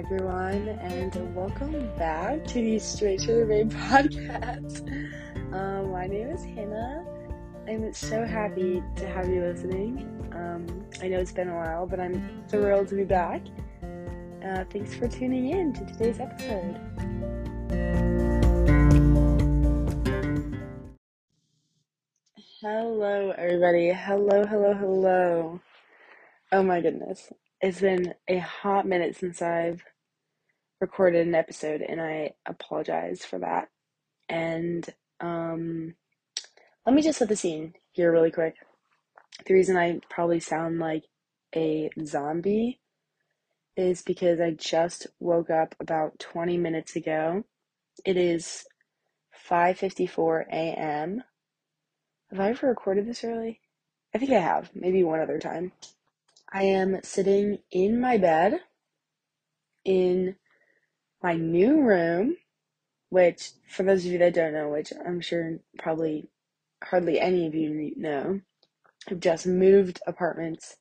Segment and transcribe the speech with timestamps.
[0.00, 4.80] everyone, and welcome back to the Straight to the Bay podcast.
[5.52, 7.04] Um, my name is Hannah.
[7.68, 10.08] I'm so happy to have you listening.
[10.32, 13.42] Um, I know it's been a while, but I'm thrilled to be back.
[14.42, 16.80] Uh, thanks for tuning in to today's episode.
[22.62, 23.90] Hello, everybody.
[23.90, 25.60] Hello, hello, hello.
[26.52, 27.30] Oh my goodness.
[27.60, 29.84] It's been a hot minute since I've
[30.80, 33.68] recorded an episode, and I apologize for that.
[34.28, 34.88] And
[35.20, 35.94] um,
[36.86, 38.54] let me just set the scene here really quick.
[39.46, 41.04] The reason I probably sound like
[41.54, 42.80] a zombie
[43.76, 47.44] is because I just woke up about 20 minutes ago.
[48.04, 48.64] It is
[49.48, 51.24] 5:54 a.m.
[52.30, 53.60] Have I ever recorded this early?
[54.14, 55.72] I think I have, maybe one other time.
[56.52, 58.60] I am sitting in my bed
[59.84, 60.36] in
[61.22, 62.36] my new room,
[63.10, 66.28] which, for those of you that don't know, which I'm sure probably
[66.82, 68.40] hardly any of you know,
[69.10, 70.76] I've just moved apartments.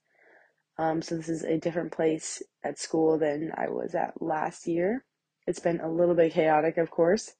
[0.77, 5.03] Um, so this is a different place at school than I was at last year.
[5.47, 7.33] It's been a little bit chaotic, of course.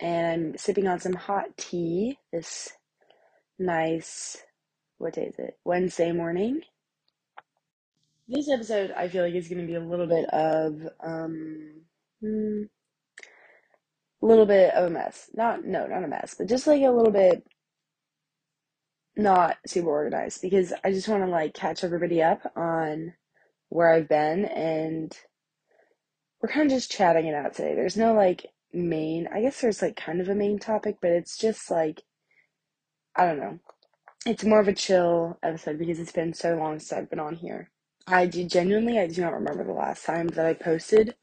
[0.00, 2.72] And I'm sipping on some hot tea this
[3.58, 4.38] nice,
[4.98, 5.58] what day is it?
[5.64, 6.62] Wednesday morning.
[8.26, 11.82] This episode, I feel like, is going to be a little bit of, um,
[12.20, 12.62] hmm,
[14.22, 15.30] a little bit of a mess.
[15.34, 17.44] Not, no, not a mess, but just like a little bit
[19.16, 23.14] not super organized because I just want to like catch everybody up on
[23.68, 25.16] where I've been and
[26.40, 27.74] we're kind of just chatting it out today.
[27.74, 31.36] There's no like main, I guess there's like kind of a main topic, but it's
[31.36, 32.02] just like,
[33.16, 33.58] I don't know.
[34.26, 37.36] It's more of a chill episode because it's been so long since I've been on
[37.36, 37.70] here.
[38.06, 41.14] I do genuinely, I do not remember the last time that I posted.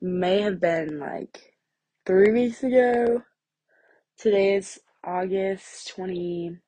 [0.00, 1.54] May have been like
[2.04, 3.22] three weeks ago.
[4.18, 6.58] Today is August 24th.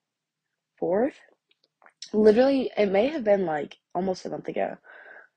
[2.12, 4.76] Literally, it may have been like almost a month ago.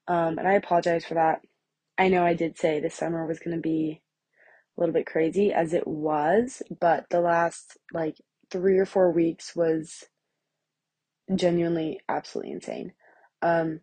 [0.07, 1.41] Um, and I apologize for that.
[1.97, 4.01] I know I did say this summer was going to be
[4.77, 8.17] a little bit crazy, as it was, but the last like
[8.51, 10.03] three or four weeks was
[11.35, 12.93] genuinely absolutely insane.
[13.41, 13.81] Um,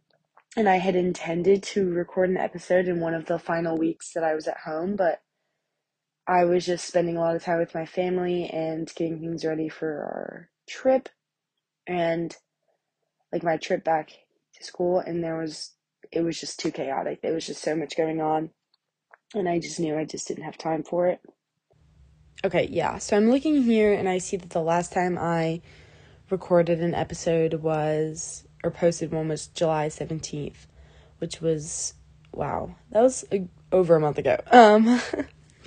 [0.56, 4.24] and I had intended to record an episode in one of the final weeks that
[4.24, 5.20] I was at home, but
[6.26, 9.68] I was just spending a lot of time with my family and getting things ready
[9.68, 11.10] for our trip
[11.86, 12.34] and
[13.32, 14.10] like my trip back
[14.54, 15.74] to school and there was
[16.10, 17.20] it was just too chaotic.
[17.20, 18.50] There was just so much going on
[19.34, 21.20] and I just knew I just didn't have time for it.
[22.44, 22.98] Okay, yeah.
[22.98, 25.60] So I'm looking here and I see that the last time I
[26.30, 30.66] recorded an episode was or posted one was July 17th,
[31.18, 31.94] which was
[32.32, 32.74] wow.
[32.90, 34.38] That was a, over a month ago.
[34.50, 35.00] Um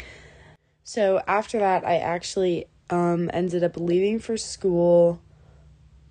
[0.83, 5.21] so after that I actually um ended up leaving for school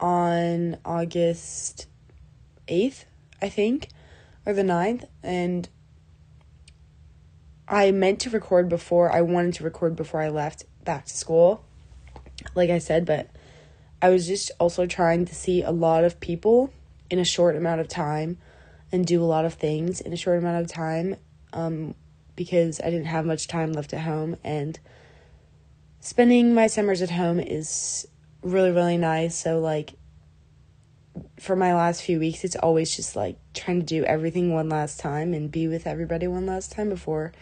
[0.01, 1.87] on August
[2.69, 3.05] 8th,
[3.43, 3.89] I think,
[4.47, 5.69] or the 9th and
[7.69, 11.63] I meant to record before I wanted to record before I left back to school.
[12.55, 13.29] Like I said, but
[14.01, 16.73] I was just also trying to see a lot of people
[17.11, 18.39] in a short amount of time
[18.93, 21.17] and do a lot of things in a short amount of time
[21.53, 21.95] um,
[22.37, 24.37] because I didn't have much time left at home.
[24.45, 24.79] And
[26.01, 28.07] spending my summers at home is
[28.43, 29.37] really, really nice.
[29.37, 29.95] So, like,
[31.39, 35.01] for my last few weeks, it's always just like trying to do everything one last
[35.01, 37.33] time and be with everybody one last time before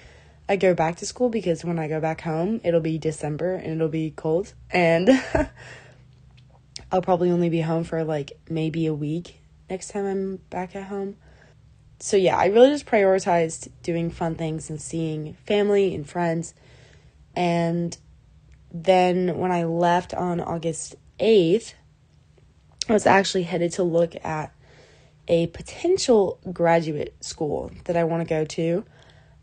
[0.48, 3.72] I go back to school because when I go back home, it'll be December and
[3.72, 4.54] it'll be cold.
[4.70, 5.10] And
[6.92, 10.84] I'll probably only be home for like maybe a week next time I'm back at
[10.84, 11.16] home.
[11.98, 16.54] So, yeah, I really just prioritized doing fun things and seeing family and friends.
[17.34, 17.96] And
[18.72, 21.74] then when I left on August 8th,
[22.88, 24.52] I was actually headed to look at
[25.28, 28.84] a potential graduate school that I want to go to.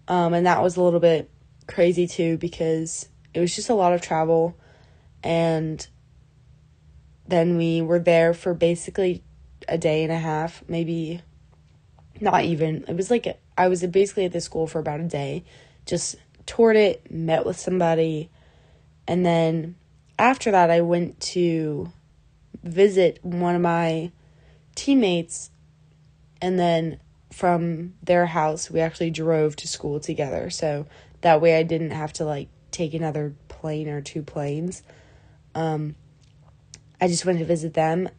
[0.08, 1.30] Um, and that was a little bit
[1.68, 4.56] crazy too because it was just a lot of travel.
[5.24, 5.86] And
[7.28, 9.24] then we were there for basically
[9.68, 11.22] a day and a half, maybe
[12.20, 12.86] not even.
[12.88, 15.44] It was like I was basically at the school for about a day,
[15.86, 16.16] just
[16.46, 18.30] toured it, met with somebody,
[19.08, 19.76] and then
[20.18, 21.92] after that, I went to
[22.64, 24.12] visit one of my
[24.76, 25.52] teammates,
[26.42, 27.00] and then
[27.32, 30.50] from their house, we actually drove to school together.
[30.50, 30.86] So
[31.22, 34.84] that way, I didn't have to like take another plane or two planes.
[35.56, 35.96] Um,
[37.02, 38.10] I just went to visit them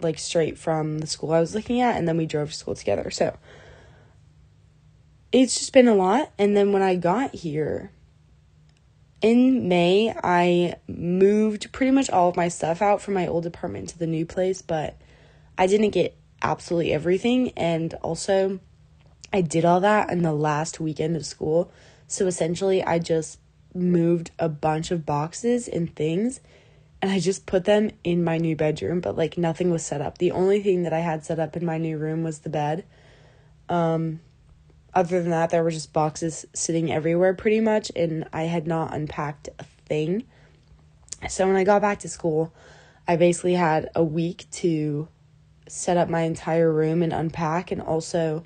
[0.00, 2.74] like straight from the school I was looking at, and then we drove to school
[2.74, 3.10] together.
[3.10, 3.36] So
[5.32, 6.32] it's just been a lot.
[6.38, 7.90] And then when I got here
[9.22, 13.90] in May, I moved pretty much all of my stuff out from my old apartment
[13.90, 14.96] to the new place, but
[15.58, 17.50] I didn't get absolutely everything.
[17.56, 18.60] And also,
[19.32, 21.70] I did all that in the last weekend of school.
[22.06, 23.38] So essentially, I just
[23.74, 26.40] moved a bunch of boxes and things
[27.02, 30.18] and I just put them in my new bedroom, but like nothing was set up.
[30.18, 32.84] The only thing that I had set up in my new room was the bed.
[33.68, 34.20] Um
[34.94, 38.94] other than that, there were just boxes sitting everywhere pretty much and I had not
[38.94, 40.24] unpacked a thing.
[41.28, 42.54] So when I got back to school,
[43.06, 45.08] I basically had a week to
[45.68, 48.44] set up my entire room and unpack and also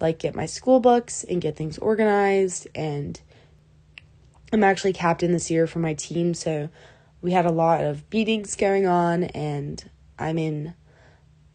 [0.00, 3.20] like get my school books and get things organized and
[4.52, 6.68] I'm actually captain this year for my team, so
[7.22, 9.88] we had a lot of meetings going on, and
[10.18, 10.74] I'm in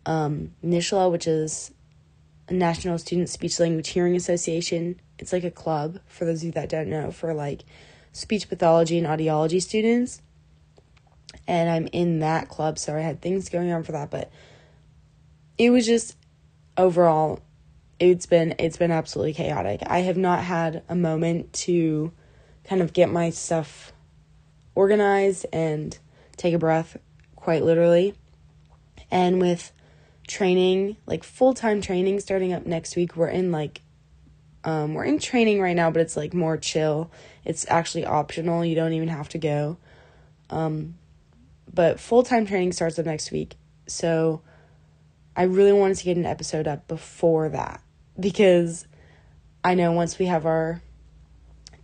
[0.06, 1.72] um, NSSLHA, which is
[2.48, 5.00] a National Student Speech Language Hearing Association.
[5.19, 7.64] It's like a club, for those of you that don't know, for like
[8.14, 10.22] speech pathology and audiology students.
[11.48, 14.31] And I'm in that club, so I had things going on for that, but
[15.58, 16.16] it was just
[16.78, 17.42] overall
[18.00, 19.81] it's been it's been absolutely chaotic.
[19.88, 22.12] I have not had a moment to
[22.64, 23.92] kind of get my stuff
[24.78, 25.98] organized and
[26.38, 26.98] take a breath,
[27.36, 28.14] quite literally.
[29.10, 29.72] And with
[30.28, 33.82] training, like full time training starting up next week, we're in like,
[34.64, 37.12] um, we're in training right now, but it's like more chill.
[37.44, 39.78] It's actually optional, you don't even have to go.
[40.52, 40.96] Um,
[41.74, 43.56] but full time training starts up next week.
[43.88, 44.42] So
[45.36, 47.82] I really wanted to get an episode up before that
[48.20, 48.86] because
[49.64, 50.84] I know once we have our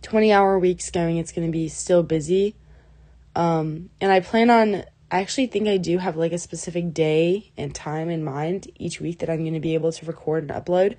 [0.02, 2.54] 20 hour weeks going, it's going to be still busy.
[3.34, 7.52] Um, and I plan on, I actually think I do have like a specific day
[7.56, 10.52] and time in mind each week that I'm going to be able to record and
[10.52, 10.96] upload.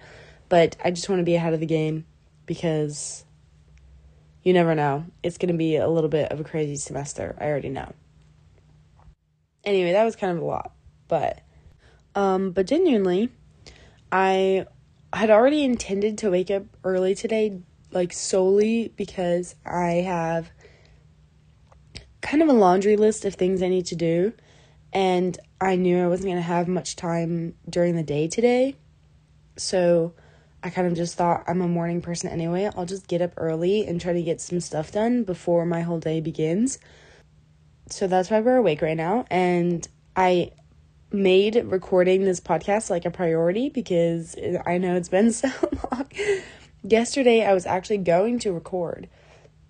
[0.49, 2.05] But I just want to be ahead of the game
[2.45, 3.25] because
[4.43, 5.05] you never know.
[5.23, 7.35] It's going to be a little bit of a crazy semester.
[7.39, 7.91] I already know.
[9.63, 10.71] Anyway, that was kind of a lot.
[11.07, 11.41] But,
[12.13, 13.29] um, but genuinely,
[14.11, 14.67] I
[15.11, 17.61] had already intended to wake up early today
[17.91, 20.51] like solely because I have
[22.25, 24.33] kind of a laundry list of things I need to do
[24.91, 28.75] and I knew I wasn't going to have much time during the day today.
[29.57, 30.13] So
[30.63, 32.69] I kind of just thought I'm a morning person anyway.
[32.75, 35.99] I'll just get up early and try to get some stuff done before my whole
[35.99, 36.79] day begins.
[37.89, 40.51] So that's why we're awake right now and I
[41.11, 44.35] made recording this podcast like a priority because
[44.65, 45.51] I know it's been so
[45.91, 46.09] long
[46.81, 49.09] yesterday I was actually going to record.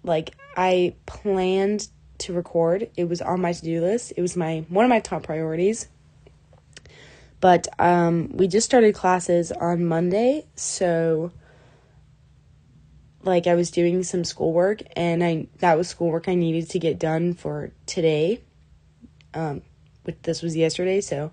[0.03, 1.89] Like I planned
[2.19, 2.89] to record.
[2.95, 4.13] It was on my to-do list.
[4.15, 5.87] It was my one of my top priorities.
[7.39, 11.31] But um we just started classes on Monday, so
[13.23, 16.99] like I was doing some schoolwork and I that was schoolwork I needed to get
[16.99, 18.41] done for today.
[19.33, 19.61] Um
[20.03, 21.31] which this was yesterday, so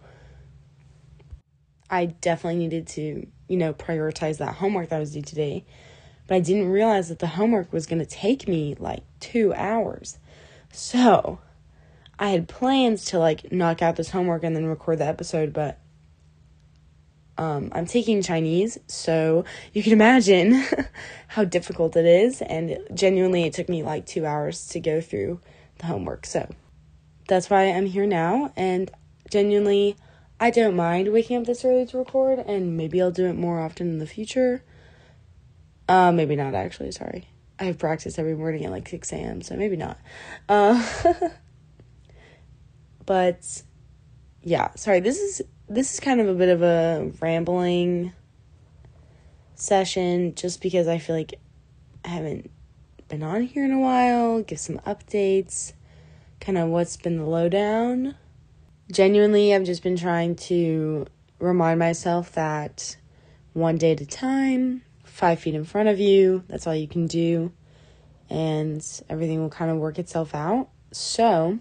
[1.91, 5.63] I definitely needed to you know, prioritize that homework that was due today.
[6.27, 10.17] But I didn't realize that the homework was going to take me like two hours.
[10.73, 11.39] So
[12.19, 15.79] I had plans to like knock out this homework and then record the episode, but
[17.39, 20.65] um, I'm taking Chinese, so you can imagine
[21.29, 22.43] how difficult it is.
[22.43, 25.41] And genuinely, it took me like two hours to go through
[25.79, 26.27] the homework.
[26.27, 26.49] So
[27.29, 28.53] that's why I'm here now.
[28.57, 28.91] And
[29.31, 29.97] genuinely,
[30.39, 33.61] I don't mind waking up this early to record, and maybe I'll do it more
[33.61, 34.63] often in the future.
[35.89, 36.93] Uh, maybe not actually.
[36.93, 37.29] Sorry,
[37.63, 39.99] I have practice every morning at like six a.m., so maybe not.
[40.49, 40.83] Uh,
[43.07, 43.63] but
[44.43, 45.01] yeah, sorry.
[45.01, 48.13] This is this is kind of a bit of a rambling
[49.55, 51.35] session, just because I feel like
[52.05, 52.51] I haven't
[53.09, 54.43] been on here in a while.
[54.43, 55.73] Give some updates,
[56.41, 58.17] kind of what's been the lowdown
[58.93, 61.07] genuinely, I've just been trying to
[61.39, 62.97] remind myself that
[63.53, 64.83] one day at a time,
[65.23, 67.53] five feet in front of you, that's all you can do,
[68.29, 70.69] and everything will kind of work itself out.
[70.91, 71.61] So,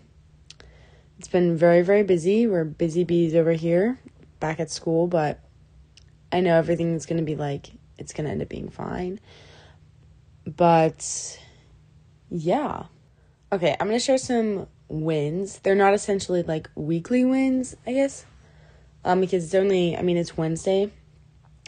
[1.20, 2.48] it's been very, very busy.
[2.48, 4.00] We're busy bees over here
[4.40, 5.42] back at school, but
[6.32, 7.68] I know everything's going to be like,
[8.00, 9.20] it's going to end up being fine.
[10.48, 11.40] But,
[12.32, 12.86] yeah.
[13.52, 15.60] Okay, I'm going to share some wins.
[15.60, 18.26] They're not essentially like weekly wins, I guess.
[19.06, 20.92] Um, because it's only, I mean, it's Wednesday,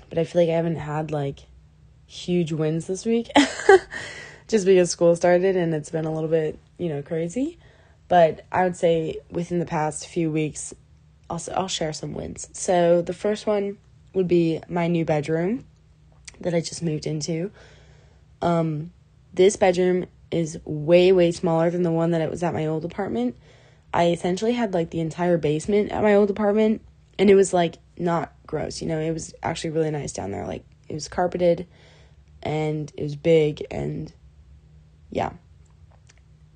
[0.10, 1.46] but I feel like I haven't had like
[2.14, 3.30] huge wins this week
[4.48, 7.58] just because school started and it's been a little bit, you know, crazy.
[8.08, 10.74] But I would say within the past few weeks,
[11.30, 12.50] also I'll share some wins.
[12.54, 13.78] So the first one
[14.14, 15.66] would be my new bedroom
[16.40, 17.52] that I just moved into.
[18.42, 18.92] Um,
[19.34, 22.86] this bedroom is way, way smaller than the one that it was at my old
[22.86, 23.36] apartment.
[23.92, 26.82] I essentially had like the entire basement at my old apartment,
[27.18, 30.46] and it was like not gross, you know, it was actually really nice down there.
[30.46, 31.68] Like, it was carpeted
[32.44, 34.14] and it was big, and
[35.10, 35.32] yeah.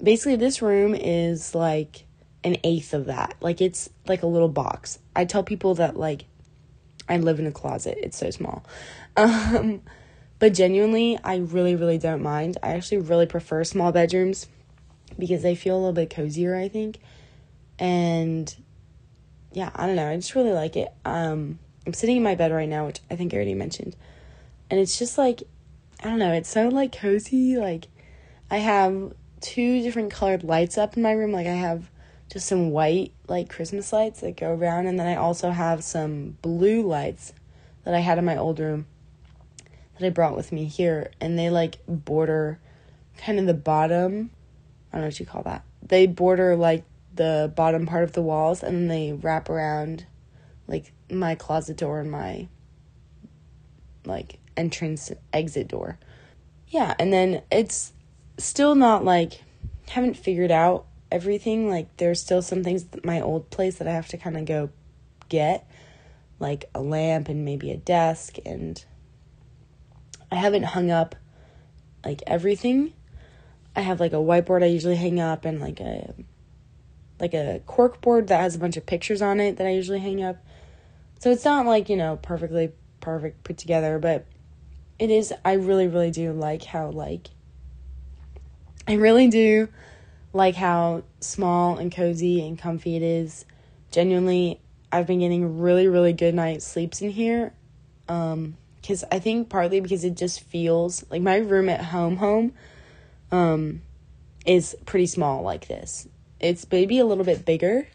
[0.02, 2.06] Basically, this room is like
[2.44, 3.36] an eighth of that.
[3.42, 5.00] Like, it's like a little box.
[5.16, 6.26] I tell people that, like,
[7.10, 8.64] I live in a closet, it's so small.
[9.18, 9.82] Um,
[10.38, 12.58] but genuinely, I really, really don't mind.
[12.62, 14.46] I actually really prefer small bedrooms
[15.18, 17.00] because they feel a little bit cozier, I think.
[17.80, 18.56] And
[19.54, 20.08] yeah, I don't know.
[20.08, 20.90] I just really like it.
[21.04, 23.96] Um, I'm sitting in my bed right now, which I think I already mentioned.
[24.70, 25.44] And it's just like,
[26.02, 27.58] I don't know, it's so like cozy.
[27.58, 27.88] Like,
[28.52, 31.32] I have two different colored lights up in my room.
[31.32, 31.90] Like, I have
[32.32, 34.88] just some white, like Christmas lights that go around.
[34.88, 37.34] And then I also have some blue lights
[37.84, 38.86] that I had in my old room
[39.98, 42.60] that I brought with me here, and they like border
[43.18, 44.30] kind of the bottom.
[44.92, 45.64] I don't know what you call that.
[45.82, 46.84] They border like
[47.16, 50.06] the bottom part of the walls, and then they wrap around
[50.68, 52.48] like my closet door and my
[54.06, 55.98] like entrance exit door.
[56.68, 57.94] Yeah, and then it's
[58.38, 59.44] still not like
[59.90, 61.70] haven't figured out everything.
[61.70, 64.70] Like there's still some things my old place that I have to kind of go
[65.30, 65.70] get,
[66.40, 68.84] like a lamp and maybe a desk and
[70.32, 71.16] I haven't hung up
[72.04, 72.94] like everything.
[73.76, 76.14] I have like a whiteboard I usually hang up and like a
[77.20, 80.00] like a cork board that has a bunch of pictures on it that I usually
[80.00, 80.38] hang up.
[81.20, 84.26] So it's not like, you know, perfectly perfect put together, but
[85.00, 87.28] it is I really really do like how like
[88.88, 89.70] I really do
[90.34, 93.46] like how small and cozy and comfy it is.
[93.92, 94.60] Genuinely,
[94.92, 97.54] I've been getting really really good night sleeps in here.
[98.08, 102.54] Um because I think partly because it just feels like my room at home home
[103.32, 103.82] um
[104.46, 106.08] is pretty small like this.
[106.40, 107.88] It's maybe a little bit bigger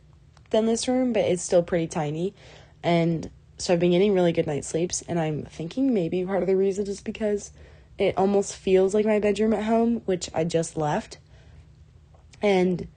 [0.51, 2.35] than this room, but it's still pretty tiny.
[2.83, 6.49] And so I've been getting really good night sleeps and I'm thinking maybe part of
[6.49, 7.53] the reason is because
[7.99, 11.19] it almost feels like my bedroom at home, which I just left.
[12.41, 12.89] And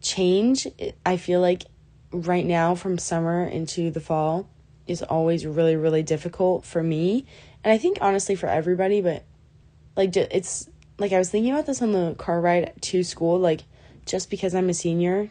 [0.00, 0.66] change,
[1.04, 1.64] I feel like
[2.12, 4.48] right now from summer into the fall
[4.86, 7.26] is always really really difficult for me
[7.64, 9.24] and i think honestly for everybody but
[9.96, 10.68] like it's
[10.98, 13.64] like i was thinking about this on the car ride to school like
[14.06, 15.28] just because i'm a senior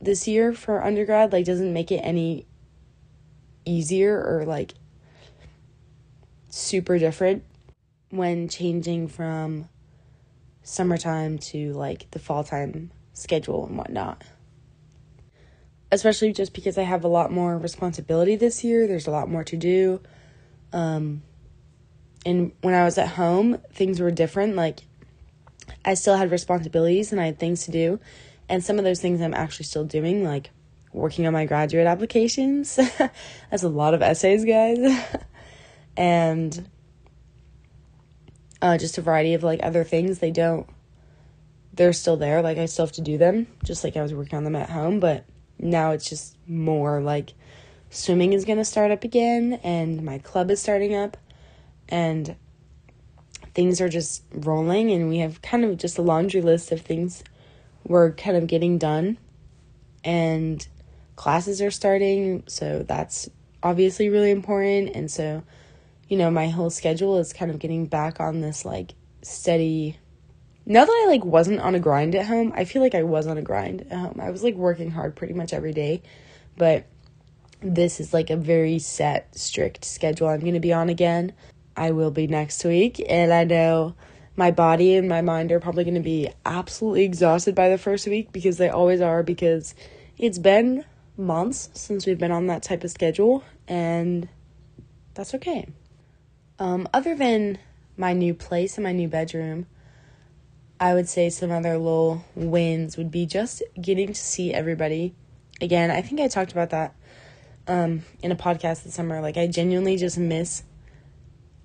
[0.00, 2.46] this year for undergrad like doesn't make it any
[3.64, 4.74] easier or like
[6.50, 7.44] super different
[8.10, 9.68] when changing from
[10.62, 14.22] summertime to like the fall time schedule and whatnot
[15.94, 18.86] especially just because I have a lot more responsibility this year.
[18.86, 20.00] There's a lot more to do.
[20.72, 21.22] Um,
[22.26, 24.56] and when I was at home, things were different.
[24.56, 24.80] Like,
[25.84, 28.00] I still had responsibilities and I had things to do.
[28.48, 30.50] And some of those things I'm actually still doing, like
[30.94, 32.76] working on my graduate applications.
[33.50, 34.78] That's a lot of essays, guys.
[35.96, 36.68] and
[38.62, 40.20] uh, just a variety of like other things.
[40.20, 40.66] They don't,
[41.74, 42.40] they're still there.
[42.40, 44.70] Like, I still have to do them, just like I was working on them at
[44.70, 45.00] home.
[45.00, 45.26] But
[45.58, 47.34] now it's just more like
[47.90, 51.16] swimming is going to start up again and my club is starting up
[51.88, 52.34] and
[53.54, 57.22] things are just rolling and we have kind of just a laundry list of things
[57.86, 59.16] we're kind of getting done
[60.02, 60.66] and
[61.16, 63.28] classes are starting so that's
[63.62, 65.42] obviously really important and so
[66.08, 69.98] you know my whole schedule is kind of getting back on this like steady
[70.66, 73.26] now that I like wasn't on a grind at home, I feel like I was
[73.26, 74.18] on a grind at home.
[74.18, 76.02] I was like working hard pretty much every day,
[76.56, 76.86] but
[77.60, 81.32] this is like a very set, strict schedule I'm going to be on again.
[81.76, 83.94] I will be next week, and I know
[84.36, 88.06] my body and my mind are probably going to be absolutely exhausted by the first
[88.06, 89.74] week because they always are because
[90.16, 90.84] it's been
[91.16, 94.28] months since we've been on that type of schedule, and
[95.14, 95.68] that's okay.
[96.58, 97.58] Um, other than
[97.96, 99.66] my new place and my new bedroom,
[100.80, 105.14] I would say some other little wins would be just getting to see everybody.
[105.60, 106.94] Again, I think I talked about that
[107.68, 109.20] um, in a podcast this summer.
[109.20, 110.64] Like, I genuinely just miss,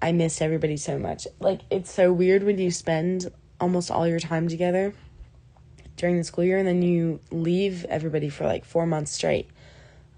[0.01, 1.27] I miss everybody so much.
[1.39, 4.94] Like, it's so weird when you spend almost all your time together
[6.00, 9.50] during the school year and then you leave everybody for like four months straight.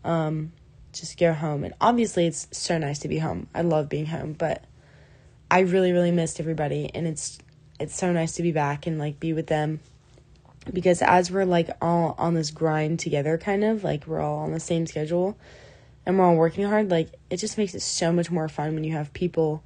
[0.04, 0.54] Um,
[0.94, 1.64] just go home.
[1.64, 3.48] And obviously, it's so nice to be home.
[3.54, 4.64] I love being home, but
[5.50, 6.90] I really, really missed everybody.
[6.94, 7.40] And it's
[7.80, 9.80] it's so nice to be back and like be with them
[10.72, 14.52] because as we're like all on this grind together kind of like we're all on
[14.52, 15.36] the same schedule
[16.06, 18.84] and we're all working hard, like it just makes it so much more fun when
[18.84, 19.64] you have people,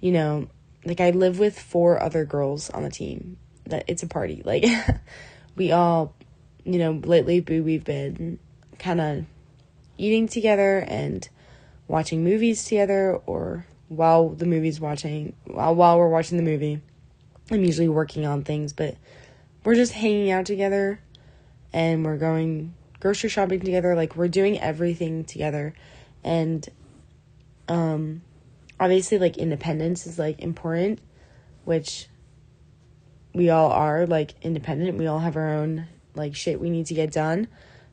[0.00, 0.48] you know,
[0.84, 3.38] like I live with four other girls on the team.
[3.66, 4.42] That it's a party.
[4.44, 4.64] Like
[5.56, 6.14] we all,
[6.64, 8.38] you know, lately we've been
[8.78, 9.24] kind of
[9.98, 11.28] eating together and
[11.86, 16.80] watching movies together or while the movie's watching while while we're watching the movie.
[17.50, 18.96] I'm usually working on things, but
[19.64, 21.00] we're just hanging out together
[21.72, 23.94] and we're going grocery shopping together.
[23.94, 25.74] Like we're doing everything together.
[26.22, 26.66] And
[27.68, 28.22] um
[28.80, 31.00] obviously like independence is like important,
[31.64, 32.08] which
[33.34, 34.96] we all are like independent.
[34.96, 37.48] We all have our own like shit we need to get done.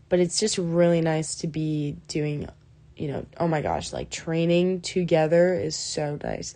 [0.08, 2.48] But it's just really nice to be doing
[2.96, 6.56] you know, oh my gosh, like training together is so nice.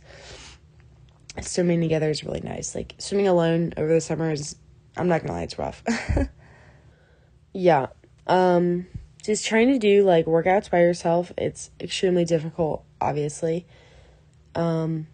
[1.41, 2.75] Swimming together is really nice.
[2.75, 4.55] Like swimming alone over the summer is
[4.95, 5.83] I'm not gonna lie, it's rough.
[7.53, 7.87] yeah.
[8.27, 8.85] Um
[9.23, 13.65] just trying to do like workouts by yourself, it's extremely difficult, obviously.
[14.53, 15.07] Um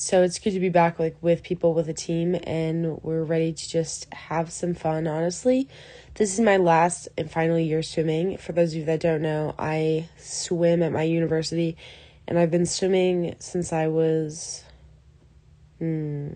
[0.00, 3.52] so it's good to be back like with people with a team and we're ready
[3.52, 5.68] to just have some fun, honestly.
[6.14, 8.38] This is my last and final year swimming.
[8.38, 11.76] For those of you that don't know, I swim at my university
[12.26, 14.64] and I've been swimming since I was
[15.78, 16.30] hmm,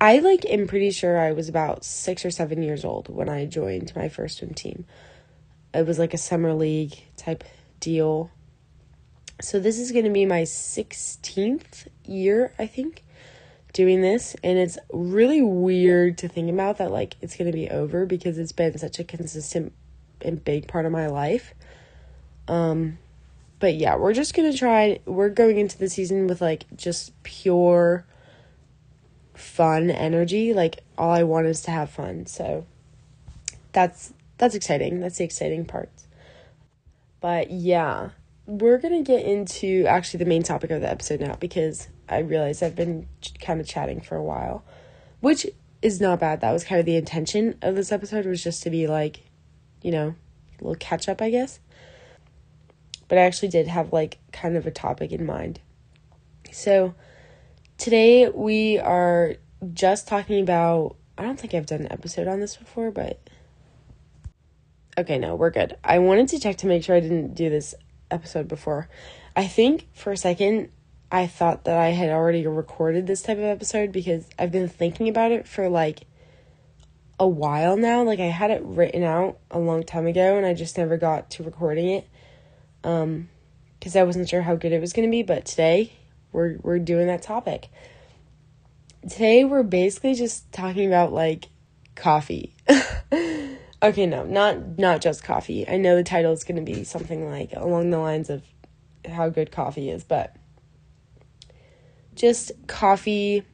[0.00, 3.46] I like am pretty sure I was about six or seven years old when I
[3.46, 4.84] joined my first swim team.
[5.74, 7.42] It was like a summer league type
[7.80, 8.30] deal.
[9.40, 13.04] So this is going to be my 16th year, I think,
[13.72, 14.36] doing this.
[14.42, 18.38] And it's really weird to think about that, like, it's going to be over because
[18.38, 19.72] it's been such a consistent
[20.20, 21.54] and big part of my life.
[22.48, 22.98] Um,
[23.58, 27.22] but yeah, we're just going to try, we're going into the season with like just
[27.22, 28.04] pure
[29.34, 30.54] fun energy.
[30.54, 32.26] Like all I want is to have fun.
[32.26, 32.66] So
[33.72, 35.00] that's that's exciting.
[35.00, 35.90] That's the exciting part.
[37.20, 38.10] But yeah,
[38.46, 42.18] we're going to get into actually the main topic of the episode now because I
[42.18, 44.64] realize I've been ch- kind of chatting for a while,
[45.20, 45.46] which
[45.82, 46.40] is not bad.
[46.40, 49.22] That was kind of the intention of this episode was just to be like,
[49.82, 50.14] you know,
[50.60, 51.60] a little catch up, I guess.
[53.08, 55.60] But I actually did have like kind of a topic in mind.
[56.52, 56.94] So,
[57.80, 59.36] Today we are
[59.72, 60.96] just talking about.
[61.16, 63.18] I don't think I've done an episode on this before, but.
[64.98, 65.78] Okay, no, we're good.
[65.82, 67.74] I wanted to check to make sure I didn't do this
[68.10, 68.88] episode before.
[69.36, 70.70] I think for a second
[71.12, 75.08] I thought that I had already recorded this type of episode because I've been thinking
[75.08, 76.02] about it for like
[77.18, 78.02] a while now.
[78.02, 81.30] Like I had it written out a long time ago and I just never got
[81.30, 82.08] to recording it.
[82.84, 83.28] Um
[83.80, 85.92] cuz I wasn't sure how good it was going to be, but today
[86.32, 87.68] we're we're doing that topic.
[89.08, 91.48] Today we're basically just talking about like
[91.96, 92.54] coffee.
[93.82, 95.68] okay, no, not not just coffee.
[95.68, 98.42] I know the title is going to be something like along the lines of
[99.08, 100.36] how good coffee is, but
[102.14, 103.44] just coffee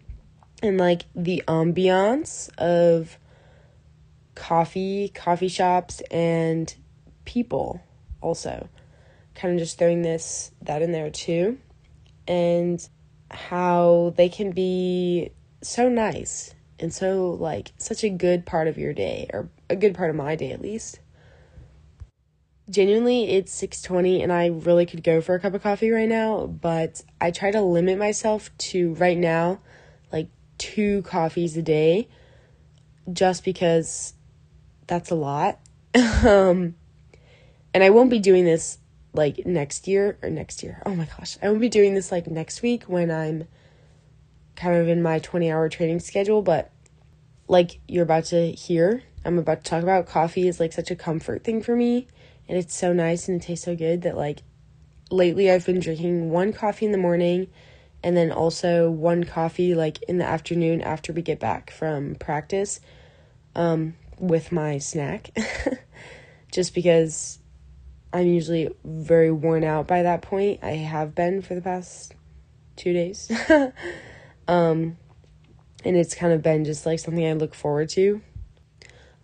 [0.62, 3.18] and like the ambiance of
[4.34, 6.74] coffee, coffee shops and
[7.24, 7.82] people
[8.20, 8.68] also.
[9.34, 11.58] Kind of just throwing this that in there too
[12.26, 12.86] and
[13.30, 15.30] how they can be
[15.62, 19.94] so nice and so like such a good part of your day or a good
[19.94, 21.00] part of my day at least
[22.68, 26.46] genuinely it's 6.20 and i really could go for a cup of coffee right now
[26.46, 29.60] but i try to limit myself to right now
[30.12, 32.08] like two coffees a day
[33.12, 34.14] just because
[34.86, 35.60] that's a lot
[36.24, 36.74] um
[37.72, 38.78] and i won't be doing this
[39.16, 40.82] like next year or next year.
[40.86, 41.38] Oh my gosh.
[41.42, 43.48] I won't be doing this like next week when I'm
[44.54, 46.70] kind of in my 20 hour training schedule, but
[47.48, 50.96] like you're about to hear, I'm about to talk about coffee is like such a
[50.96, 52.06] comfort thing for me
[52.48, 54.42] and it's so nice and it tastes so good that like
[55.10, 57.48] lately I've been drinking one coffee in the morning
[58.02, 62.80] and then also one coffee like in the afternoon after we get back from practice
[63.54, 65.30] um with my snack.
[66.52, 67.38] Just because
[68.12, 70.60] I'm usually very worn out by that point.
[70.62, 72.14] I have been for the past
[72.76, 73.30] two days.
[74.48, 74.96] um,
[75.84, 78.22] and it's kind of been just like something I look forward to.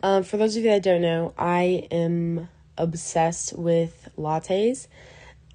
[0.02, 4.88] Um, for those of you that don't know, I am obsessed with lattes.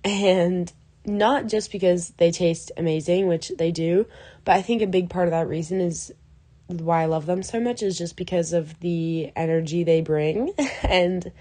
[0.03, 0.71] And
[1.05, 4.05] not just because they taste amazing, which they do,
[4.45, 6.13] but I think a big part of that reason is
[6.67, 11.31] why I love them so much is just because of the energy they bring and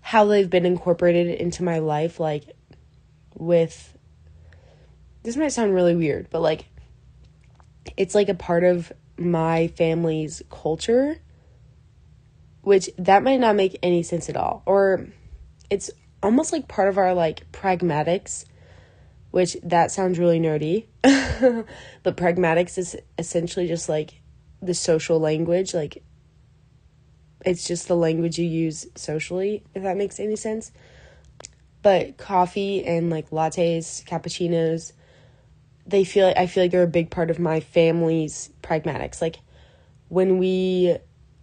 [0.00, 2.44] how they've been incorporated into my life like
[3.36, 3.96] with
[5.22, 6.66] this might sound really weird but like
[7.96, 11.18] it's like a part of my family's culture
[12.64, 15.06] which that might not make any sense at all or
[15.70, 15.90] it's
[16.22, 18.44] almost like part of our like pragmatics,
[19.30, 20.86] which that sounds really nerdy.
[22.02, 24.20] but pragmatics is essentially just like
[24.62, 26.02] the social language, like
[27.44, 30.72] it's just the language you use socially, if that makes any sense.
[31.82, 34.92] But coffee and like lattes, cappuccinos,
[35.86, 39.20] they feel I feel like they're a big part of my family's pragmatics.
[39.20, 39.36] Like
[40.08, 40.96] when we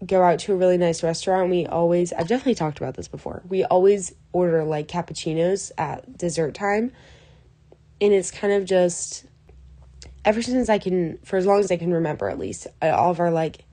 [0.05, 3.43] go out to a really nice restaurant, we always I've definitely talked about this before.
[3.47, 6.91] We always order like cappuccinos at dessert time.
[7.99, 9.25] And it's kind of just
[10.25, 13.11] ever since I can for as long as I can remember at least, uh, all
[13.11, 13.65] of our like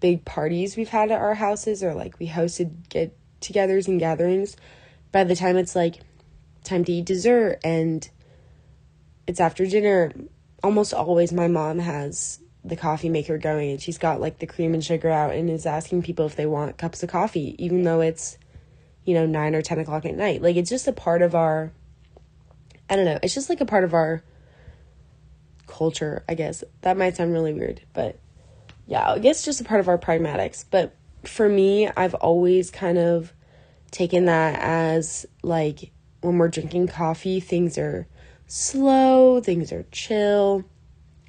[0.00, 4.56] big parties we've had at our houses or like we hosted get togethers and gatherings,
[5.12, 6.00] by the time it's like
[6.64, 8.08] time to eat dessert and
[9.26, 10.12] it's after dinner,
[10.62, 14.74] almost always my mom has the coffee maker going and she's got like the cream
[14.74, 18.00] and sugar out and is asking people if they want cups of coffee, even though
[18.00, 18.38] it's,
[19.04, 20.42] you know, nine or 10 o'clock at night.
[20.42, 21.72] Like it's just a part of our,
[22.88, 24.22] I don't know, it's just like a part of our
[25.66, 26.62] culture, I guess.
[26.82, 28.18] That might sound really weird, but
[28.86, 30.64] yeah, I guess just a part of our pragmatics.
[30.70, 30.94] But
[31.24, 33.32] for me, I've always kind of
[33.90, 38.06] taken that as like when we're drinking coffee, things are
[38.46, 40.64] slow, things are chill,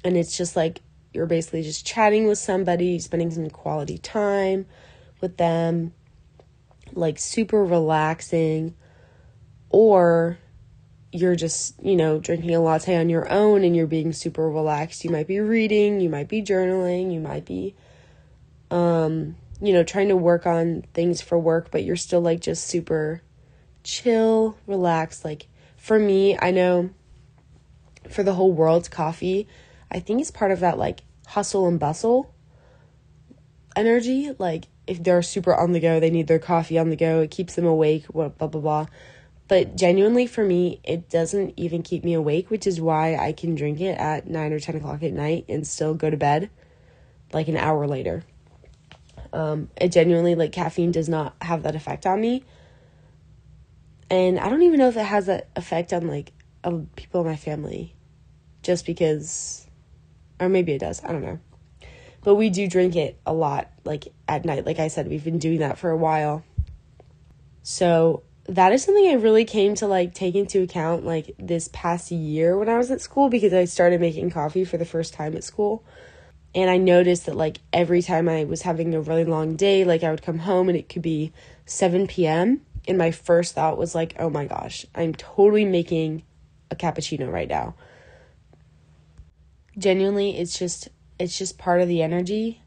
[0.04, 0.80] and it's just like
[1.14, 4.66] you're basically just chatting with somebody, spending some quality time
[5.20, 5.92] with them,
[6.92, 8.74] like super relaxing,
[9.70, 10.38] or
[11.12, 15.04] you're just, you know, drinking a latte on your own and you're being super relaxed.
[15.04, 17.74] You might be reading, you might be journaling, you might be
[18.70, 22.66] um, you know, trying to work on things for work, but you're still like just
[22.66, 23.22] super
[23.84, 25.24] chill, relaxed.
[25.24, 25.46] Like
[25.76, 26.90] for me, I know
[28.10, 29.46] for the whole world's coffee,
[29.90, 32.34] I think it's part of that like hustle and bustle
[33.76, 34.34] energy.
[34.38, 37.20] Like if they're super on the go, they need their coffee on the go.
[37.20, 38.60] It keeps them awake, blah blah blah.
[38.60, 38.86] blah.
[39.46, 43.54] But genuinely, for me, it doesn't even keep me awake, which is why I can
[43.54, 46.48] drink it at 9 or 10 o'clock at night and still go to bed
[47.32, 48.24] like an hour later.
[49.34, 52.44] Um, it genuinely, like, caffeine does not have that effect on me.
[54.10, 56.32] And I don't even know if it has that effect on, like,
[56.96, 57.94] people in my family.
[58.62, 59.63] Just because,
[60.40, 61.38] or maybe it does, I don't know.
[62.22, 64.64] But we do drink it a lot, like, at night.
[64.64, 66.42] Like I said, we've been doing that for a while.
[67.62, 72.10] So that is something I really came to like take into account like this past
[72.10, 75.34] year when I was at school because I started making coffee for the first time
[75.34, 75.82] at school.
[76.54, 80.04] And I noticed that like every time I was having a really long day, like
[80.04, 81.32] I would come home and it could be
[81.66, 82.60] 7 p.m.
[82.86, 86.22] And my first thought was like, oh my gosh, I'm totally making
[86.70, 87.74] a cappuccino right now.
[89.76, 92.60] Genuinely, it's just it's just part of the energy.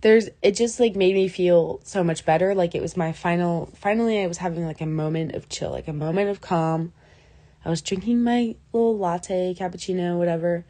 [0.00, 2.54] There's it just like made me feel so much better.
[2.54, 5.88] Like it was my final finally i was having like a moment of chill like
[5.88, 6.92] a moment of calm.
[7.64, 10.64] I was drinking my little latte cappuccino whatever.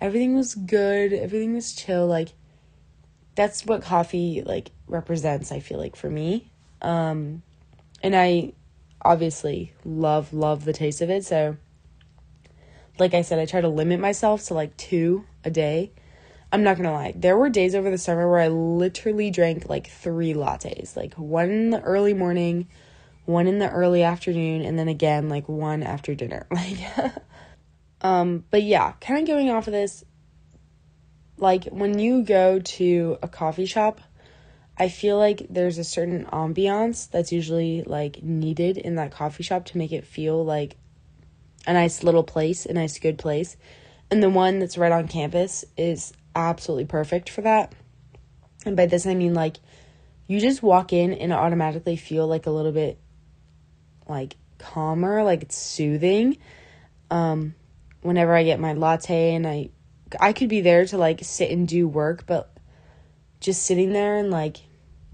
[0.00, 1.12] Everything was good.
[1.12, 2.06] Everything was chill.
[2.06, 2.28] Like
[3.34, 6.50] that's what coffee like represents i feel like for me.
[6.82, 7.42] Um
[8.02, 8.52] and i
[9.02, 11.24] obviously love love the taste of it.
[11.24, 11.56] So
[12.98, 15.92] like i said i try to limit myself to like two a day.
[16.50, 19.88] I'm not gonna lie, there were days over the summer where I literally drank like
[19.88, 22.68] three lattes, like one in the early morning,
[23.26, 26.46] one in the early afternoon, and then again like one after dinner.
[26.58, 27.12] Like,
[28.00, 30.04] um, but yeah, kind of going off of this,
[31.36, 34.00] like when you go to a coffee shop,
[34.78, 39.66] I feel like there's a certain ambiance that's usually like needed in that coffee shop
[39.66, 40.76] to make it feel like
[41.68, 43.56] a nice little place, a nice good place.
[44.10, 47.74] And the one that's right on campus is absolutely perfect for that.
[48.64, 49.58] And by this, I mean like
[50.26, 52.98] you just walk in and automatically feel like a little bit
[54.08, 56.38] like calmer, like it's soothing.
[57.10, 57.54] Um,
[58.00, 59.68] whenever I get my latte and I
[60.18, 62.50] I could be there to like sit and do work, but
[63.40, 64.56] just sitting there and like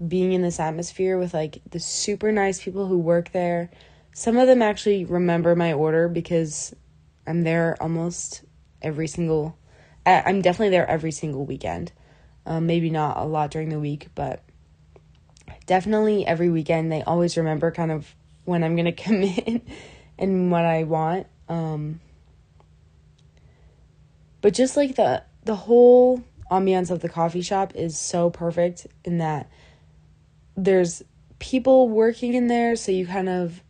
[0.05, 3.71] being in this atmosphere with like the super nice people who work there.
[4.17, 6.73] Some of them actually remember my order because
[7.27, 8.45] I'm there almost
[8.81, 9.57] every single
[10.05, 11.91] I'm definitely there every single weekend.
[12.45, 14.41] Um, maybe not a lot during the week, but
[15.65, 16.93] definitely every weekend.
[16.93, 19.61] They always remember kind of when I'm gonna come in
[20.17, 21.27] and what I want.
[21.49, 21.99] Um,
[24.39, 29.17] but just like the the whole ambiance of the coffee shop is so perfect in
[29.17, 29.49] that
[30.55, 31.03] there's
[31.39, 33.61] people working in there, so you kind of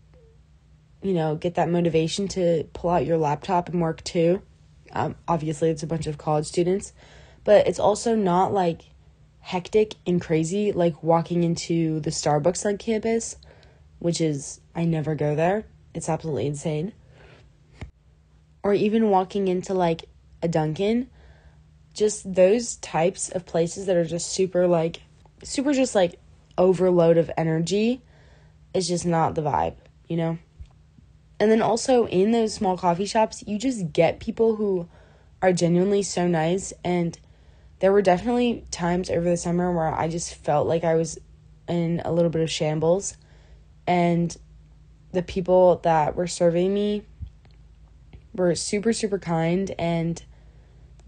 [1.06, 4.42] you know get that motivation to pull out your laptop and work too.
[4.92, 6.94] Um, obviously, it's a bunch of college students,
[7.44, 8.82] but it's also not like
[9.40, 13.36] hectic and crazy like walking into the Starbucks on campus,
[14.00, 15.66] which is I never go there.
[15.94, 16.92] It's absolutely insane.
[18.64, 20.06] Or even walking into like
[20.42, 21.08] a Dunkin',
[21.94, 25.02] just those types of places that are just super like
[25.44, 26.20] super just like
[26.58, 28.02] overload of energy
[28.74, 29.76] is just not the vibe,
[30.08, 30.40] you know?
[31.40, 34.88] And then also in those small coffee shops, you just get people who
[35.42, 36.72] are genuinely so nice.
[36.84, 37.18] And
[37.80, 41.20] there were definitely times over the summer where I just felt like I was
[41.68, 43.18] in a little bit of shambles.
[43.86, 44.36] And
[45.12, 47.04] the people that were serving me
[48.34, 49.76] were super super kind.
[49.78, 50.24] And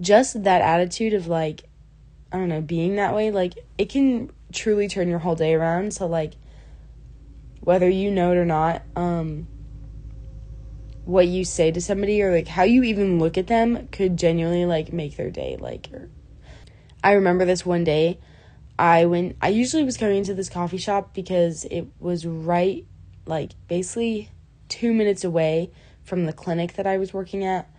[0.01, 1.63] just that attitude of like
[2.31, 5.93] I don't know, being that way like it can truly turn your whole day around.
[5.93, 6.33] So like
[7.61, 9.47] whether you know it or not um
[11.07, 14.65] what you say to somebody or like how you even look at them could genuinely
[14.65, 15.89] like make their day like
[17.01, 18.19] I remember this one day
[18.77, 22.85] I went I usually was going into this coffee shop because it was right
[23.25, 24.29] like basically
[24.67, 25.71] 2 minutes away
[26.03, 27.69] from the clinic that I was working at.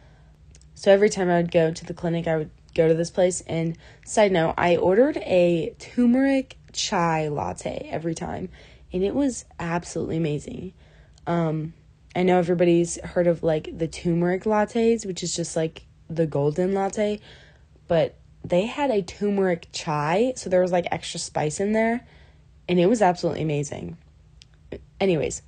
[0.75, 3.43] So every time I would go to the clinic I would go to this place
[3.43, 8.49] and side note I ordered a turmeric chai latte every time
[8.91, 10.73] and it was absolutely amazing.
[11.27, 11.75] Um
[12.19, 16.75] I know everybody's heard of like the turmeric lattes, which is just like the golden
[16.75, 17.21] latte,
[17.87, 22.05] but they had a turmeric chai, so there was like extra spice in there,
[22.69, 23.99] and it was absolutely amazing.
[25.01, 25.43] Anyways,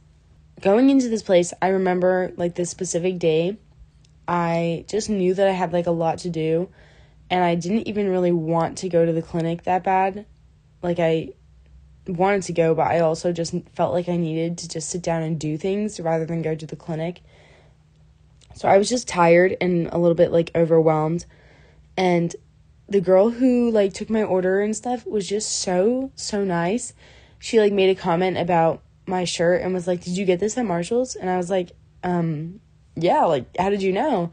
[0.60, 3.56] going into this place, I remember like this specific day,
[4.28, 6.68] I just knew that I had like a lot to do,
[7.30, 10.24] and I didn't even really want to go to the clinic that bad.
[10.82, 11.30] Like, I
[12.10, 15.22] wanted to go, but I also just felt like I needed to just sit down
[15.22, 17.22] and do things rather than go to the clinic.
[18.54, 21.24] So I was just tired and a little bit like overwhelmed.
[21.96, 22.34] And
[22.88, 26.92] the girl who like took my order and stuff was just so so nice.
[27.38, 30.58] She like made a comment about my shirt and was like, "Did you get this
[30.58, 32.60] at Marshalls?" And I was like, "Um,
[32.96, 34.32] yeah, like how did you know?"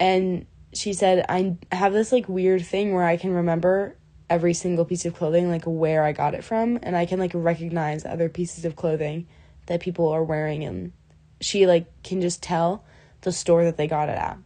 [0.00, 3.96] And she said, "I have this like weird thing where I can remember
[4.32, 7.32] every single piece of clothing, like where I got it from, and I can like
[7.34, 9.26] recognize other pieces of clothing
[9.66, 10.92] that people are wearing and
[11.40, 12.82] she like can just tell
[13.20, 14.38] the store that they got it at.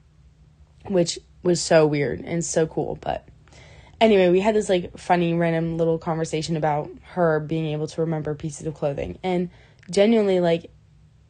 [0.88, 3.28] Which was so weird and so cool, but
[4.00, 8.34] anyway, we had this like funny random little conversation about her being able to remember
[8.34, 9.50] pieces of clothing and
[9.88, 10.72] genuinely like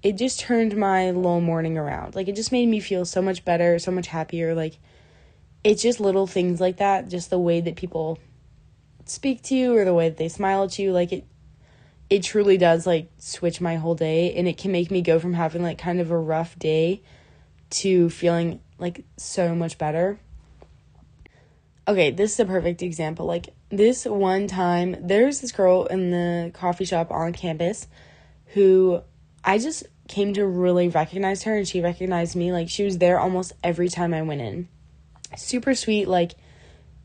[0.02, 2.14] it just turned my little morning around.
[2.14, 4.78] Like it just made me feel so much better, so much happier like
[5.62, 8.18] it's just little things like that, just the way that people
[9.06, 11.24] speak to you or the way that they smile at you like it
[12.08, 14.34] it truly does like switch my whole day.
[14.34, 17.02] And it can make me go from having like kind of a rough day
[17.70, 20.18] to feeling like so much better.
[21.88, 23.26] Okay this is a perfect example.
[23.26, 27.88] Like this one time there's this girl in the coffee shop on campus
[28.50, 29.02] who
[29.44, 32.52] i just came to really recognize her and she recognized me.
[32.52, 34.68] Like she was there almost every time i went in.
[35.36, 36.34] Super sweet like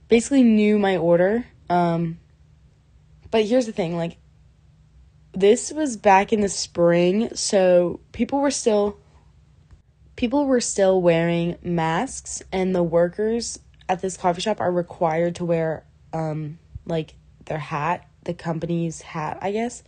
[0.09, 2.19] basically knew my order um,
[3.31, 4.17] but here's the thing like,
[5.31, 8.97] this was back in the spring, so people were still
[10.17, 13.57] people were still wearing masks and the workers
[13.87, 17.13] at this coffee shop are required to wear um like
[17.45, 19.81] their hat, the company's hat, I guess.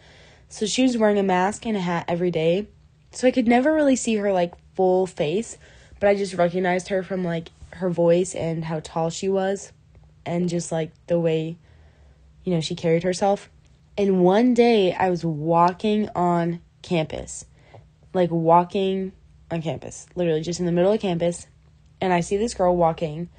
[0.48, 2.68] So she was wearing a mask and a hat every day.
[3.12, 5.58] So I could never really see her like full face,
[6.00, 9.74] but I just recognized her from like her voice and how tall she was
[10.26, 11.58] and just like the way
[12.44, 13.50] you know, she carried herself.
[13.98, 17.46] And one day I was walking on campus,
[18.14, 19.12] like walking
[19.52, 21.48] on campus, literally just in the middle of campus.
[22.02, 23.30] And I see this girl walking,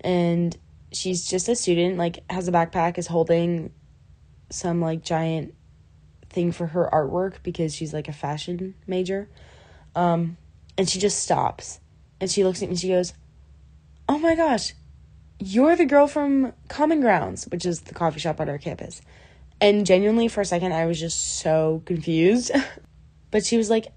[0.00, 0.56] and
[0.92, 3.70] she's just a student, like, has a backpack, is holding
[4.50, 5.54] some, like, giant
[6.30, 9.28] thing for her artwork because she's, like, a fashion major.
[9.94, 10.38] Um,
[10.78, 11.80] and she just stops.
[12.20, 13.12] And she looks at me and she goes,
[14.08, 14.72] Oh my gosh,
[15.38, 19.00] you're the girl from Common Grounds, which is the coffee shop on our campus.
[19.60, 22.52] And genuinely, for a second, I was just so confused.
[23.30, 23.88] but she was like,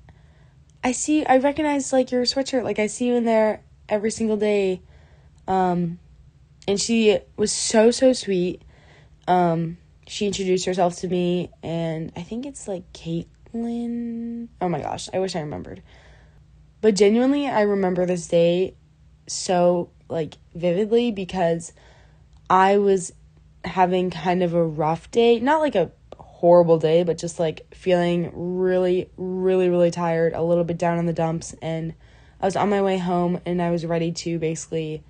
[0.84, 2.64] I see, I recognize like your sweatshirt.
[2.64, 4.82] Like, I see you in there every single day.
[5.48, 6.00] Um,
[6.68, 8.62] and she was so, so sweet.
[9.28, 9.78] Um,
[10.08, 14.50] she introduced herself to me, and I think it's like Caitlin.
[14.60, 15.82] Oh my gosh, I wish I remembered.
[16.82, 18.76] But genuinely, I remember this day
[19.28, 21.72] so like vividly because
[22.50, 23.14] I was
[23.64, 28.32] having kind of a rough day, not like a horrible day, but just like feeling
[28.34, 31.96] really really really tired, a little bit down in the dumps and
[32.40, 35.04] I was on my way home and I was ready to basically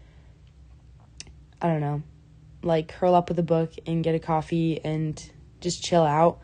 [1.61, 2.03] I don't know,
[2.63, 6.39] like curl up with a book and get a coffee and just chill out.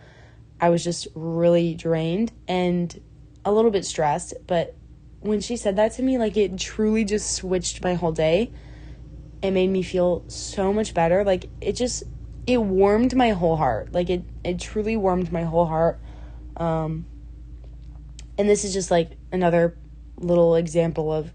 [0.59, 2.99] I was just really drained and
[3.45, 4.75] a little bit stressed, but
[5.19, 8.51] when she said that to me, like it truly just switched my whole day.
[9.41, 11.23] It made me feel so much better.
[11.23, 12.03] Like it just
[12.45, 13.93] it warmed my whole heart.
[13.93, 15.99] Like it it truly warmed my whole heart.
[16.55, 17.05] Um
[18.37, 19.77] and this is just like another
[20.19, 21.33] little example of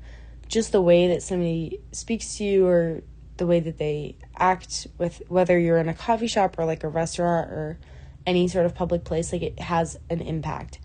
[0.49, 3.03] just the way that somebody speaks to you or
[3.39, 6.89] the way that they act with whether you're in a coffee shop or like a
[6.89, 7.79] restaurant or
[8.27, 10.79] any sort of public place like it has an impact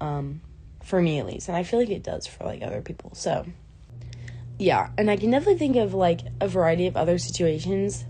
[0.00, 0.40] um
[0.88, 3.44] for me at least and i feel like it does for like other people so
[4.60, 4.90] yeah.
[4.98, 8.04] And i can definitely think of like a variety of other situations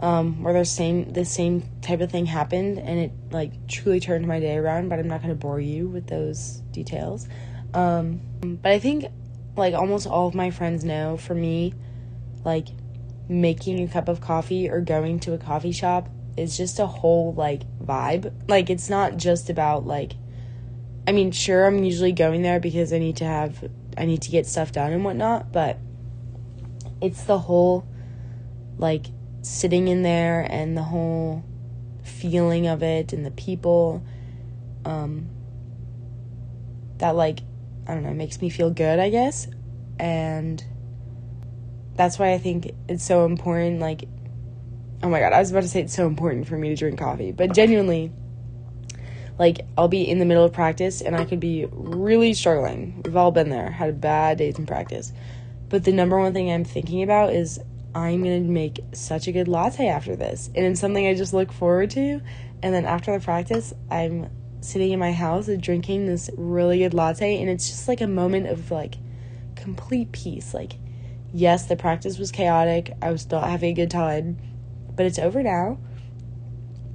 [0.00, 4.26] um where the same the same type of thing happened and it like truly turned
[4.26, 7.28] my day around but i'm not going to bore you with those details.
[7.72, 8.20] Um
[8.62, 9.06] but i think
[9.56, 11.72] like almost all of my friends know for me
[12.44, 12.68] like
[13.28, 17.32] making a cup of coffee or going to a coffee shop is just a whole
[17.34, 18.32] like vibe.
[18.48, 20.12] Like it's not just about like
[21.06, 23.62] I mean, sure, I'm usually going there because I need to have,
[23.96, 25.78] I need to get stuff done and whatnot, but
[27.00, 27.86] it's the whole,
[28.76, 29.06] like,
[29.42, 31.44] sitting in there and the whole
[32.02, 34.04] feeling of it and the people,
[34.84, 35.28] um,
[36.98, 37.40] that, like,
[37.86, 39.46] I don't know, makes me feel good, I guess.
[40.00, 40.62] And
[41.94, 44.08] that's why I think it's so important, like,
[45.02, 46.98] oh my god, I was about to say it's so important for me to drink
[46.98, 48.12] coffee, but genuinely,
[49.38, 53.02] like I'll be in the middle of practice and I could be really struggling.
[53.04, 55.12] We've all been there, had bad days in practice.
[55.68, 57.60] But the number one thing I'm thinking about is
[57.94, 60.50] I'm gonna make such a good latte after this.
[60.54, 62.20] And it's something I just look forward to.
[62.62, 67.40] And then after the practice, I'm sitting in my house drinking this really good latte
[67.40, 68.96] and it's just like a moment of like
[69.54, 70.54] complete peace.
[70.54, 70.78] Like,
[71.32, 72.92] yes, the practice was chaotic.
[73.02, 74.38] I was not having a good time,
[74.94, 75.78] but it's over now.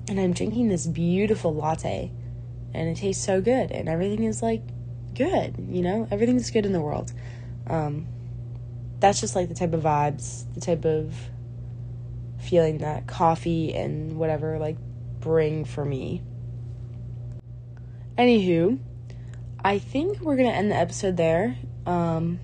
[0.10, 2.12] And I'm drinking this beautiful latte
[2.74, 4.62] and it tastes so good and everything is like
[5.14, 6.08] good you know?
[6.12, 7.12] Everything's good in the world.
[7.68, 8.08] Um,
[9.00, 11.16] that's just like the type of vibes the type of
[12.40, 14.78] feeling that coffee and whatever like
[15.20, 16.22] bring for me.
[18.18, 18.80] Anywho
[19.64, 21.58] i think we're gonna end the episode there.
[21.86, 22.40] Um,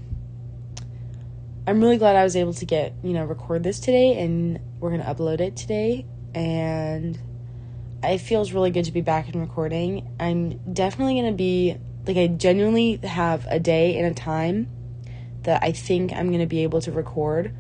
[1.68, 4.90] i'm really glad i was able to get you know record this today and we're
[4.90, 7.20] gonna upload it today and
[8.04, 10.16] it feels really good to be back in recording.
[10.20, 14.70] I'm definitely going to be like I genuinely have a day and a time
[15.42, 17.54] that I think I'm going to be able to record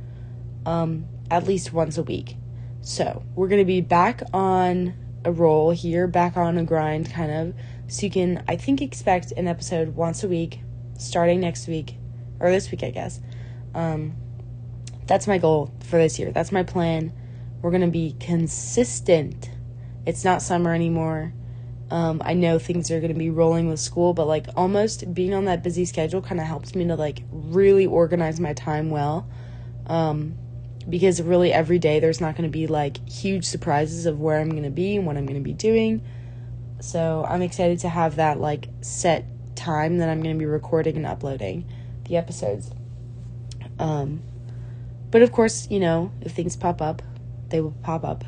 [0.65, 2.38] um at least once a week.
[2.82, 4.93] So, we're going to be back on
[5.26, 7.54] a roll here, back on a grind kind of.
[7.88, 10.60] So you can I think expect an episode once a week
[10.97, 11.97] starting next week
[12.39, 13.19] or this week, I guess.
[13.73, 14.15] Um
[15.08, 16.32] that's my goal for this year.
[16.32, 17.13] That's my plan.
[17.62, 19.50] We're going to be consistent
[20.08, 21.34] it's not summer anymore.
[21.91, 25.34] Um, I know things are going to be rolling with school, but like almost being
[25.34, 29.28] on that busy schedule kind of helps me to like really organize my time well.
[29.86, 30.38] Um,
[30.89, 34.50] because really every day there's not going to be like huge surprises of where I'm
[34.50, 36.02] going to be and what I'm going to be doing.
[36.80, 39.26] So I'm excited to have that like set
[39.58, 41.65] time that I'm going to be recording and uploading
[42.06, 42.72] the episodes.
[43.78, 44.22] Um,
[45.12, 47.02] but of course, you know, if things pop up,
[47.50, 48.24] they will pop up.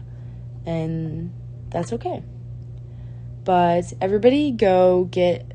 [0.66, 1.34] And
[1.72, 2.24] that's okay.
[3.44, 5.54] But everybody go get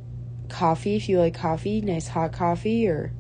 [0.49, 3.13] coffee if you like coffee, nice hot coffee or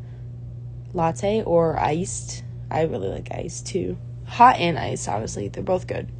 [0.93, 2.45] latte or iced.
[2.71, 3.99] I really like iced too.
[4.27, 6.11] Hot and iced, obviously, they're both good.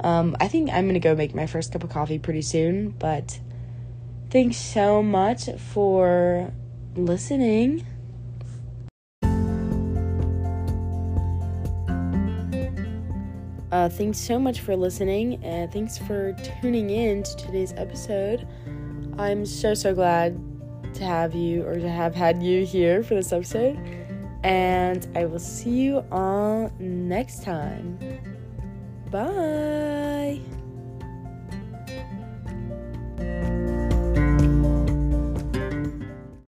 [0.00, 3.38] Um, I think I'm gonna go make my first cup of coffee pretty soon, but
[4.30, 6.52] thanks so much for
[6.96, 7.86] listening.
[13.72, 18.46] Uh, thanks so much for listening, and thanks for tuning in to today's episode.
[19.18, 20.38] I'm so, so glad
[20.94, 23.78] to have you or to have had you here for this episode.
[24.42, 27.98] And I will see you all next time.
[29.10, 30.40] Bye.